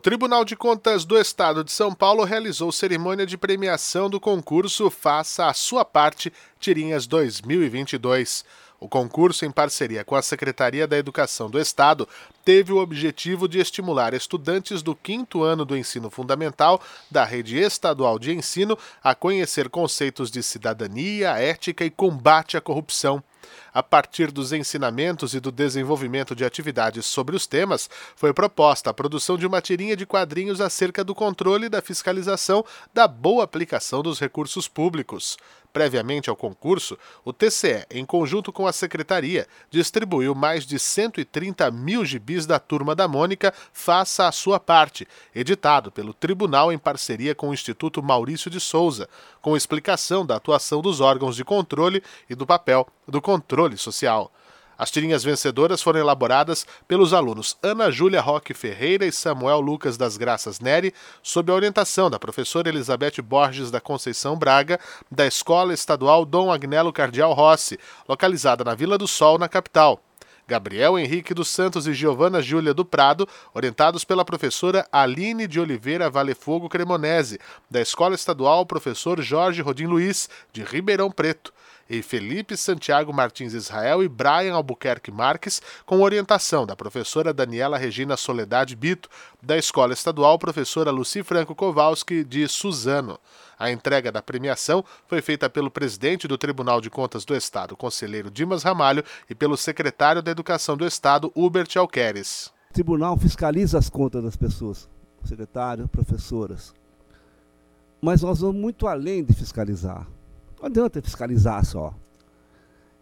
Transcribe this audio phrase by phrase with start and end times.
[0.00, 5.46] Tribunal de Contas do Estado de São Paulo realizou cerimônia de premiação do concurso Faça
[5.46, 8.42] a Sua Parte Tirinhas 2022.
[8.80, 12.08] O concurso, em parceria com a Secretaria da Educação do Estado,
[12.42, 16.80] teve o objetivo de estimular estudantes do quinto ano do ensino fundamental
[17.10, 23.22] da rede estadual de ensino a conhecer conceitos de cidadania, ética e combate à corrupção.
[23.72, 28.94] A partir dos ensinamentos e do desenvolvimento de atividades sobre os temas, foi proposta a
[28.94, 34.18] produção de uma tirinha de quadrinhos acerca do controle da fiscalização da boa aplicação dos
[34.18, 35.36] recursos públicos.
[35.72, 42.04] Previamente ao concurso, o TCE, em conjunto com a Secretaria, distribuiu mais de 130 mil
[42.04, 47.50] gibis da Turma da Mônica Faça a Sua Parte, editado pelo Tribunal em parceria com
[47.50, 49.08] o Instituto Maurício de Souza,
[49.40, 54.32] com explicação da atuação dos órgãos de controle e do papel do controle social.
[54.80, 60.16] As tirinhas vencedoras foram elaboradas pelos alunos Ana Júlia Roque Ferreira e Samuel Lucas das
[60.16, 66.24] Graças Neri, sob a orientação da professora Elizabeth Borges da Conceição Braga, da Escola Estadual
[66.24, 67.78] Dom Agnelo Cardial Rossi,
[68.08, 70.02] localizada na Vila do Sol, na capital.
[70.48, 76.08] Gabriel Henrique dos Santos e Giovana Júlia do Prado, orientados pela professora Aline de Oliveira
[76.08, 77.38] Valefogo Cremonese,
[77.70, 81.52] da Escola Estadual Professor Jorge Rodim Luiz, de Ribeirão Preto
[81.90, 88.16] e Felipe Santiago Martins Israel e Brian Albuquerque Marques, com orientação da professora Daniela Regina
[88.16, 89.08] Soledade Bito,
[89.42, 93.18] da Escola Estadual Professora Luci Franco Kowalski, de Suzano.
[93.58, 98.30] A entrega da premiação foi feita pelo presidente do Tribunal de Contas do Estado, conselheiro
[98.30, 102.52] Dimas Ramalho, e pelo secretário da Educação do Estado, Hubert Alqueres.
[102.70, 104.88] O tribunal fiscaliza as contas das pessoas,
[105.24, 106.72] secretário, professoras.
[108.00, 110.06] Mas nós vamos muito além de fiscalizar.
[110.60, 111.94] Não adianta fiscalizar só.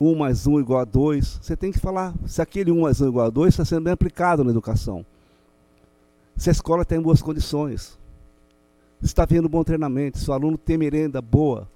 [0.00, 1.40] 1 mais 1 igual a 2.
[1.42, 3.92] Você tem que falar se aquele 1 mais 1 igual a 2 está sendo bem
[3.92, 5.04] aplicado na educação.
[6.36, 7.98] Se a escola tem boas condições.
[9.00, 11.68] Se está havendo bom treinamento, se o aluno tem merenda boa,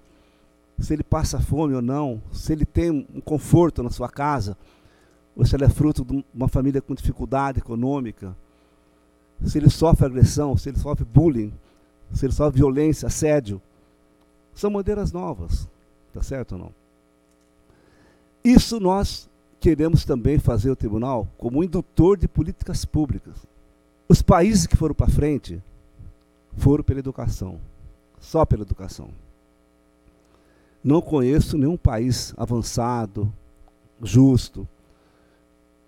[0.79, 4.57] se ele passa fome ou não, se ele tem um conforto na sua casa,
[5.35, 8.37] ou se ele é fruto de uma família com dificuldade econômica,
[9.43, 11.53] se ele sofre agressão, se ele sofre bullying,
[12.13, 13.61] se ele sofre violência, assédio.
[14.55, 15.69] São bandeiras novas,
[16.13, 16.73] tá certo ou não?
[18.45, 19.29] Isso nós
[19.59, 23.35] queremos também fazer o tribunal como indutor de políticas públicas.
[24.07, 25.63] Os países que foram para frente
[26.57, 27.59] foram pela educação,
[28.21, 29.09] só pela educação.
[30.83, 33.33] Não conheço nenhum país avançado,
[34.03, 34.69] justo,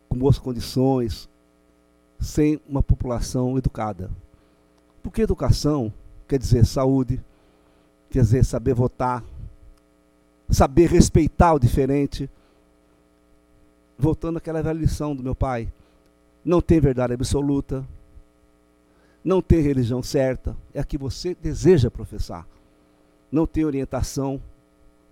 [0.08, 1.28] com boas condições,
[2.18, 4.10] sem uma população educada.
[5.02, 5.92] Porque educação
[6.26, 7.22] quer dizer saúde,
[8.10, 9.22] quer dizer, saber votar,
[10.50, 12.30] saber respeitar o diferente.
[13.98, 15.72] Voltando àquela velha lição do meu pai:
[16.44, 17.84] não tem verdade absoluta,
[19.24, 22.46] não tem religião certa, é a que você deseja professar.
[23.30, 24.40] Não tem orientação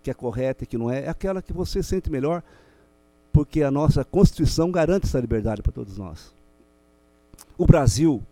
[0.03, 2.43] que é correta e que não é, é aquela que você sente melhor,
[3.32, 6.32] porque a nossa Constituição garante essa liberdade para todos nós.
[7.59, 8.22] O Brasil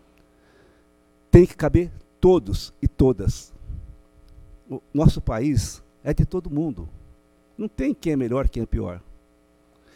[1.31, 1.91] tem que caber
[2.21, 3.52] todos e todas
[4.77, 6.89] o nosso país é de todo mundo.
[7.57, 9.01] Não tem quem é melhor, quem é pior.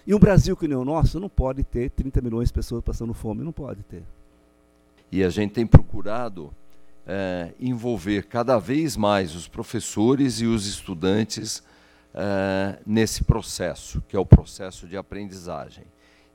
[0.06, 3.12] E um Brasil que nem o nosso não pode ter 30 milhões de pessoas passando
[3.12, 4.02] fome, não pode ter.
[5.10, 6.52] E a gente tem procurado
[7.06, 11.62] é, envolver cada vez mais os professores e os estudantes
[12.14, 15.84] é, nesse processo, que é o processo de aprendizagem.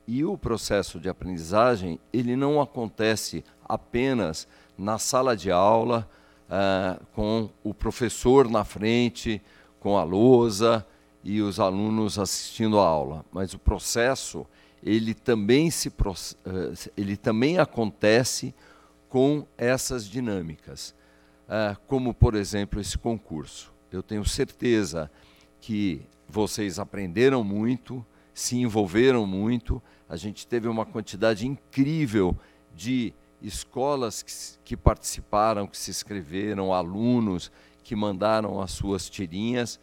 [0.06, 6.08] E o processo de aprendizagem, ele não acontece apenas na sala de aula,
[6.52, 9.40] uh, com o professor na frente,
[9.80, 10.86] com a lousa
[11.24, 13.24] e os alunos assistindo a aula.
[13.32, 14.46] Mas o processo
[14.82, 15.92] ele também, se, uh,
[16.96, 18.54] ele também acontece
[19.08, 20.94] com essas dinâmicas,
[21.46, 23.72] uh, como, por exemplo, esse concurso.
[23.90, 25.10] Eu tenho certeza
[25.60, 32.36] que vocês aprenderam muito, se envolveram muito, a gente teve uma quantidade incrível
[32.74, 34.32] de escolas que,
[34.64, 37.50] que participaram, que se inscreveram, alunos
[37.82, 39.80] que mandaram as suas tirinhas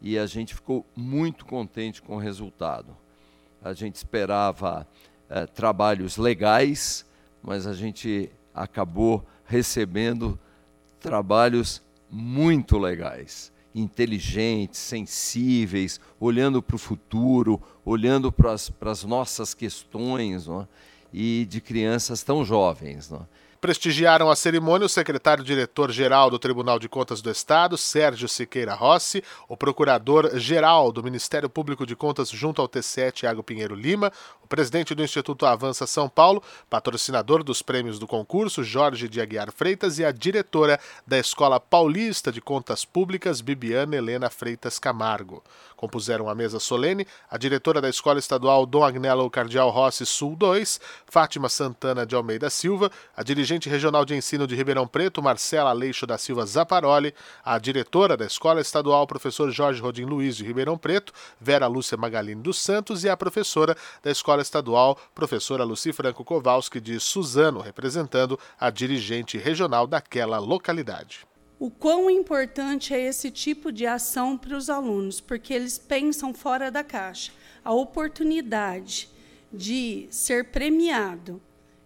[0.00, 2.96] e a gente ficou muito contente com o resultado.
[3.62, 4.86] A gente esperava
[5.30, 7.06] eh, trabalhos legais,
[7.40, 10.38] mas a gente acabou recebendo
[10.98, 20.48] trabalhos muito legais, inteligentes, sensíveis, olhando para o futuro, olhando para as nossas questões.
[20.48, 20.66] É?
[21.12, 23.10] E de crianças tão jovens.
[23.10, 23.26] Não?
[23.62, 29.56] Prestigiaram a cerimônia o secretário-diretor-geral do Tribunal de Contas do Estado, Sérgio Siqueira Rossi, o
[29.56, 34.12] procurador-geral do Ministério Público de Contas junto ao T7, Thiago Pinheiro Lima,
[34.42, 39.52] o presidente do Instituto Avança São Paulo, patrocinador dos prêmios do concurso, Jorge de Aguiar
[39.52, 45.40] Freitas, e a diretora da Escola Paulista de Contas Públicas, Bibiana Helena Freitas Camargo.
[45.76, 50.80] Compuseram a mesa solene a diretora da Escola Estadual Dom Agnello Cardial Rossi Sul 2,
[51.06, 56.06] Fátima Santana de Almeida Silva, a dirigente regional de ensino de Ribeirão Preto, Marcela Aleixo
[56.06, 57.14] da Silva Zaparoli,
[57.44, 62.42] a diretora da Escola Estadual, professor Jorge Rodim Luiz de Ribeirão Preto, Vera Lúcia Magalini
[62.42, 68.38] dos Santos e a professora da Escola Estadual, professora Luci Franco Kowalski de Suzano, representando
[68.58, 71.26] a dirigente regional daquela localidade
[71.62, 76.72] o quão importante é esse tipo de ação para os alunos, porque eles pensam fora
[76.72, 77.30] da caixa.
[77.64, 79.08] A oportunidade
[79.52, 81.40] de ser premiado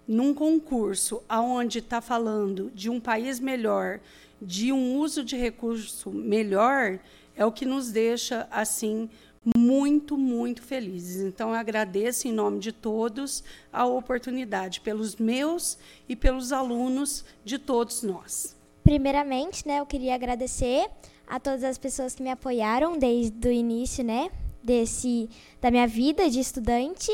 [0.06, 4.00] num concurso aonde está falando de um país melhor,
[4.40, 6.98] de um uso de recurso melhor,
[7.34, 9.08] é o que nos deixa assim
[9.56, 11.22] muito, muito felizes.
[11.22, 15.78] Então, eu agradeço em nome de todos a oportunidade, pelos meus
[16.08, 18.56] e pelos alunos de todos nós.
[18.82, 20.88] Primeiramente, né, eu queria agradecer
[21.26, 24.30] a todas as pessoas que me apoiaram desde o início, né,
[24.62, 25.28] desse
[25.60, 27.10] da minha vida de estudante.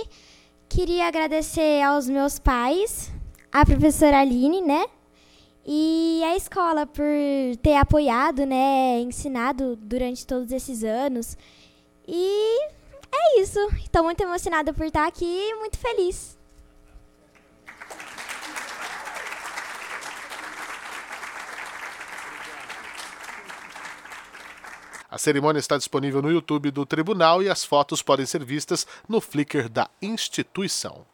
[0.74, 3.12] Queria agradecer aos meus pais,
[3.52, 4.86] à professora Aline, né,
[5.66, 7.04] e a escola por
[7.62, 11.36] ter apoiado, né, ensinado durante todos esses anos.
[12.08, 12.62] E
[13.12, 13.58] é isso.
[13.84, 16.38] Estou muito emocionada por estar aqui e muito feliz.
[25.12, 29.20] A cerimônia está disponível no YouTube do tribunal e as fotos podem ser vistas no
[29.20, 31.04] Flickr da instituição.